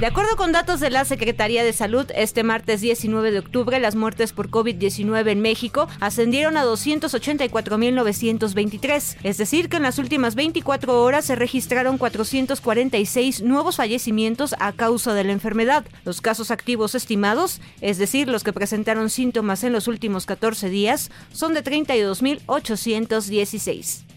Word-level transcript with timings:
De 0.00 0.06
acuerdo 0.06 0.34
con 0.36 0.50
datos 0.50 0.80
de 0.80 0.88
la 0.88 1.04
Secretaría 1.04 1.62
de 1.62 1.74
Salud, 1.74 2.06
este 2.14 2.42
martes 2.42 2.80
19 2.80 3.32
de 3.32 3.38
octubre 3.38 3.78
las 3.78 3.96
muertes 3.96 4.32
por 4.32 4.48
COVID-19 4.48 5.28
en 5.28 5.42
México 5.42 5.88
ascendieron 6.00 6.56
a 6.56 6.64
284.923, 6.64 9.16
es 9.22 9.36
decir, 9.36 9.68
que 9.68 9.76
en 9.76 9.82
las 9.82 9.98
últimas 9.98 10.36
24 10.36 11.02
horas 11.02 11.26
se 11.26 11.36
registraron 11.36 11.98
446 11.98 13.42
nuevos 13.42 13.76
fallecimientos 13.76 14.54
a 14.58 14.72
causa 14.72 15.12
de 15.12 15.24
la 15.24 15.32
enfermedad. 15.32 15.84
Los 16.06 16.22
casos 16.22 16.50
activos 16.50 16.94
estimados, 16.94 17.60
es 17.82 17.98
decir, 17.98 18.26
los 18.26 18.42
que 18.42 18.54
presentaron 18.54 19.10
síntomas 19.10 19.64
en 19.64 19.74
los 19.74 19.86
últimos 19.86 20.24
14 20.24 20.70
días, 20.70 21.10
son 21.30 21.52
de 21.52 21.62
32.816. 21.62 24.09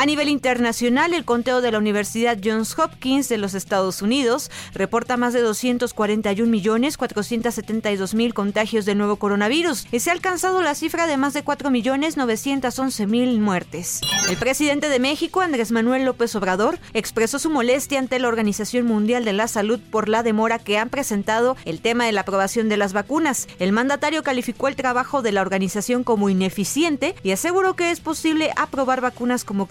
A 0.00 0.06
nivel 0.06 0.28
internacional, 0.28 1.12
el 1.12 1.24
conteo 1.24 1.60
de 1.60 1.72
la 1.72 1.78
Universidad 1.78 2.38
Johns 2.40 2.78
Hopkins 2.78 3.28
de 3.28 3.36
los 3.36 3.54
Estados 3.54 4.00
Unidos 4.00 4.48
reporta 4.72 5.16
más 5.16 5.32
de 5.32 5.40
241 5.40 6.48
millones 6.48 6.96
472 6.96 8.14
mil 8.14 8.32
contagios 8.32 8.84
del 8.84 8.96
nuevo 8.96 9.16
coronavirus 9.16 9.88
y 9.90 9.98
se 9.98 10.10
ha 10.10 10.12
alcanzado 10.12 10.62
la 10.62 10.76
cifra 10.76 11.08
de 11.08 11.16
más 11.16 11.34
de 11.34 11.42
4 11.42 11.70
millones 11.70 12.16
911 12.16 13.08
mil 13.08 13.40
muertes. 13.40 14.00
El 14.28 14.36
presidente 14.36 14.88
de 14.88 15.00
México, 15.00 15.40
Andrés 15.40 15.72
Manuel 15.72 16.04
López 16.04 16.32
Obrador, 16.36 16.78
expresó 16.94 17.40
su 17.40 17.50
molestia 17.50 17.98
ante 17.98 18.20
la 18.20 18.28
Organización 18.28 18.86
Mundial 18.86 19.24
de 19.24 19.32
la 19.32 19.48
Salud 19.48 19.80
por 19.90 20.08
la 20.08 20.22
demora 20.22 20.60
que 20.60 20.78
han 20.78 20.90
presentado 20.90 21.56
el 21.64 21.80
tema 21.80 22.06
de 22.06 22.12
la 22.12 22.20
aprobación 22.20 22.68
de 22.68 22.76
las 22.76 22.92
vacunas. 22.92 23.48
El 23.58 23.72
mandatario 23.72 24.22
calificó 24.22 24.68
el 24.68 24.76
trabajo 24.76 25.22
de 25.22 25.32
la 25.32 25.42
organización 25.42 26.04
como 26.04 26.28
ineficiente 26.28 27.16
y 27.24 27.32
aseguró 27.32 27.74
que 27.74 27.90
es 27.90 27.98
posible 27.98 28.52
aprobar 28.54 29.00
vacunas 29.00 29.42
como 29.42 29.66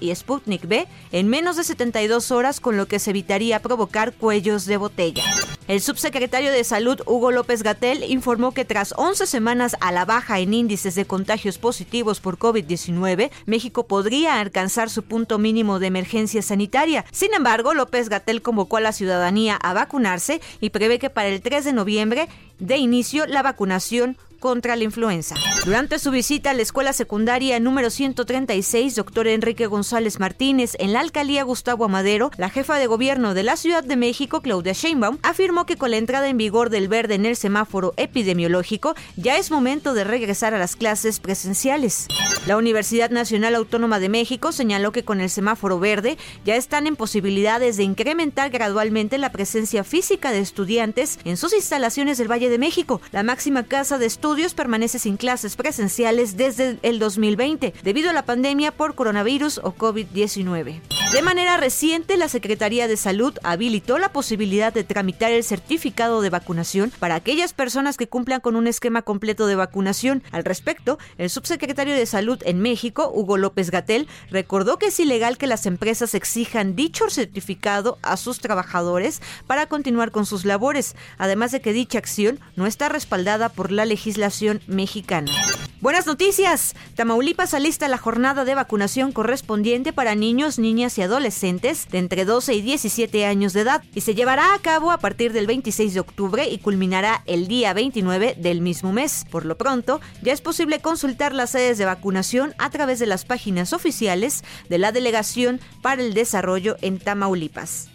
Y 0.00 0.14
Sputnik 0.14 0.66
B 0.68 0.86
en 1.10 1.28
menos 1.28 1.56
de 1.56 1.64
72 1.64 2.30
horas, 2.30 2.60
con 2.60 2.76
lo 2.76 2.86
que 2.86 2.98
se 2.98 3.10
evitaría 3.10 3.60
provocar 3.60 4.12
cuellos 4.12 4.66
de 4.66 4.76
botella. 4.76 5.24
El 5.66 5.82
subsecretario 5.82 6.50
de 6.50 6.64
Salud, 6.64 7.02
Hugo 7.04 7.30
López 7.30 7.62
Gatel, 7.62 8.02
informó 8.04 8.52
que 8.52 8.64
tras 8.64 8.94
11 8.96 9.26
semanas 9.26 9.76
a 9.80 9.92
la 9.92 10.06
baja 10.06 10.38
en 10.38 10.54
índices 10.54 10.94
de 10.94 11.04
contagios 11.04 11.58
positivos 11.58 12.20
por 12.20 12.38
COVID-19, 12.38 13.30
México 13.44 13.86
podría 13.86 14.40
alcanzar 14.40 14.88
su 14.88 15.02
punto 15.02 15.38
mínimo 15.38 15.78
de 15.78 15.88
emergencia 15.88 16.40
sanitaria. 16.40 17.04
Sin 17.12 17.34
embargo, 17.34 17.74
López 17.74 18.08
Gatel 18.08 18.40
convocó 18.40 18.78
a 18.78 18.80
la 18.80 18.92
ciudadanía 18.92 19.56
a 19.56 19.74
vacunarse 19.74 20.40
y 20.60 20.70
prevé 20.70 20.98
que 20.98 21.10
para 21.10 21.28
el 21.28 21.42
3 21.42 21.66
de 21.66 21.72
noviembre 21.74 22.28
de 22.58 22.78
inicio 22.78 23.26
la 23.26 23.42
vacunación 23.42 24.16
contra 24.38 24.76
la 24.76 24.84
influenza. 24.84 25.34
Durante 25.64 25.98
su 25.98 26.10
visita 26.10 26.50
a 26.50 26.54
la 26.54 26.62
escuela 26.62 26.92
secundaria 26.92 27.58
número 27.58 27.90
136, 27.90 28.94
doctor 28.94 29.26
Enrique 29.26 29.66
González 29.66 30.20
Martínez, 30.20 30.76
en 30.78 30.92
la 30.92 31.00
alcaldía 31.00 31.42
Gustavo 31.42 31.84
Amadero, 31.84 32.30
la 32.36 32.48
jefa 32.48 32.78
de 32.78 32.86
gobierno 32.86 33.34
de 33.34 33.42
la 33.42 33.56
Ciudad 33.56 33.82
de 33.82 33.96
México, 33.96 34.40
Claudia 34.40 34.72
Sheinbaum, 34.72 35.18
afirmó 35.22 35.66
que 35.66 35.76
con 35.76 35.90
la 35.90 35.96
entrada 35.96 36.28
en 36.28 36.36
vigor 36.36 36.70
del 36.70 36.88
verde 36.88 37.16
en 37.16 37.26
el 37.26 37.36
semáforo 37.36 37.92
epidemiológico, 37.96 38.94
ya 39.16 39.36
es 39.36 39.50
momento 39.50 39.94
de 39.94 40.04
regresar 40.04 40.54
a 40.54 40.58
las 40.58 40.76
clases 40.76 41.18
presenciales. 41.18 42.06
La 42.46 42.56
Universidad 42.56 43.10
Nacional 43.10 43.56
Autónoma 43.56 43.98
de 43.98 44.08
México 44.08 44.52
señaló 44.52 44.92
que 44.92 45.04
con 45.04 45.20
el 45.20 45.30
semáforo 45.30 45.80
verde 45.80 46.16
ya 46.44 46.54
están 46.54 46.86
en 46.86 46.96
posibilidades 46.96 47.76
de 47.76 47.82
incrementar 47.82 48.50
gradualmente 48.50 49.18
la 49.18 49.32
presencia 49.32 49.82
física 49.82 50.30
de 50.30 50.38
estudiantes 50.38 51.18
en 51.24 51.36
sus 51.36 51.52
instalaciones 51.52 52.18
del 52.18 52.30
Valle 52.30 52.48
de 52.48 52.58
México. 52.58 53.00
La 53.10 53.22
máxima 53.22 53.64
casa 53.64 53.98
de 53.98 54.06
estudios 54.06 54.27
estudios 54.28 54.52
permanece 54.52 54.98
sin 54.98 55.16
clases 55.16 55.56
presenciales 55.56 56.36
desde 56.36 56.78
el 56.82 56.98
2020 56.98 57.72
debido 57.82 58.10
a 58.10 58.12
la 58.12 58.26
pandemia 58.26 58.72
por 58.72 58.94
coronavirus 58.94 59.56
o 59.64 59.74
COVID-19. 59.74 60.82
De 61.14 61.22
manera 61.22 61.56
reciente, 61.56 62.18
la 62.18 62.28
Secretaría 62.28 62.86
de 62.86 62.98
Salud 62.98 63.32
habilitó 63.42 63.96
la 63.96 64.12
posibilidad 64.12 64.70
de 64.70 64.84
tramitar 64.84 65.32
el 65.32 65.42
certificado 65.42 66.20
de 66.20 66.28
vacunación 66.28 66.92
para 66.98 67.14
aquellas 67.14 67.54
personas 67.54 67.96
que 67.96 68.10
cumplan 68.10 68.42
con 68.42 68.56
un 68.56 68.66
esquema 68.66 69.00
completo 69.00 69.46
de 69.46 69.54
vacunación. 69.54 70.22
Al 70.32 70.44
respecto, 70.44 70.98
el 71.16 71.30
subsecretario 71.30 71.94
de 71.94 72.04
Salud 72.04 72.38
en 72.44 72.60
México, 72.60 73.10
Hugo 73.14 73.38
López 73.38 73.70
Gatel, 73.70 74.06
recordó 74.30 74.78
que 74.78 74.88
es 74.88 75.00
ilegal 75.00 75.38
que 75.38 75.46
las 75.46 75.64
empresas 75.64 76.14
exijan 76.14 76.76
dicho 76.76 77.08
certificado 77.08 77.96
a 78.02 78.18
sus 78.18 78.40
trabajadores 78.40 79.22
para 79.46 79.66
continuar 79.66 80.10
con 80.10 80.26
sus 80.26 80.44
labores, 80.44 80.94
además 81.16 81.52
de 81.52 81.62
que 81.62 81.72
dicha 81.72 81.96
acción 81.96 82.38
no 82.54 82.66
está 82.66 82.90
respaldada 82.90 83.48
por 83.48 83.72
la 83.72 83.86
legislación 83.86 84.17
mexicana. 84.66 85.32
Buenas 85.80 86.08
noticias. 86.08 86.74
Tamaulipas 86.96 87.54
alista 87.54 87.86
la 87.86 87.98
jornada 87.98 88.44
de 88.44 88.56
vacunación 88.56 89.12
correspondiente 89.12 89.92
para 89.92 90.16
niños, 90.16 90.58
niñas 90.58 90.98
y 90.98 91.02
adolescentes 91.02 91.88
de 91.88 91.98
entre 91.98 92.24
12 92.24 92.54
y 92.54 92.62
17 92.62 93.24
años 93.24 93.52
de 93.52 93.60
edad 93.60 93.84
y 93.94 94.00
se 94.00 94.16
llevará 94.16 94.54
a 94.54 94.58
cabo 94.58 94.90
a 94.90 94.98
partir 94.98 95.32
del 95.32 95.46
26 95.46 95.94
de 95.94 96.00
octubre 96.00 96.48
y 96.48 96.58
culminará 96.58 97.22
el 97.26 97.46
día 97.46 97.74
29 97.74 98.34
del 98.36 98.60
mismo 98.60 98.92
mes. 98.92 99.24
Por 99.30 99.44
lo 99.44 99.56
pronto, 99.56 100.00
ya 100.20 100.32
es 100.32 100.40
posible 100.40 100.80
consultar 100.80 101.32
las 101.32 101.50
sedes 101.50 101.78
de 101.78 101.84
vacunación 101.84 102.54
a 102.58 102.70
través 102.70 102.98
de 102.98 103.06
las 103.06 103.24
páginas 103.24 103.72
oficiales 103.72 104.42
de 104.68 104.78
la 104.78 104.90
Delegación 104.90 105.60
para 105.80 106.02
el 106.02 106.12
Desarrollo 106.12 106.76
en 106.82 106.98
Tamaulipas. 106.98 107.88